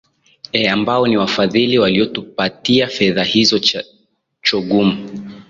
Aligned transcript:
e 0.53 0.67
ambao 0.67 1.07
niwafadhili 1.07 1.79
waliotupatia 1.79 2.87
pesa 2.87 3.23
hizo 3.23 3.59
cha 3.59 3.83
chogum 4.41 5.07